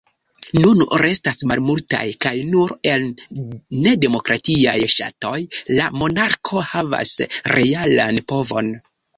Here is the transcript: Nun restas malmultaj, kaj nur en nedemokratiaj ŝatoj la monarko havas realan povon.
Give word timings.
Nun 0.61 0.79
restas 1.01 1.43
malmultaj, 1.51 2.05
kaj 2.25 2.31
nur 2.53 2.73
en 2.93 3.05
nedemokratiaj 3.89 4.75
ŝatoj 4.97 5.37
la 5.75 5.93
monarko 6.01 6.65
havas 6.73 7.17
realan 7.59 8.23
povon. 8.35 8.77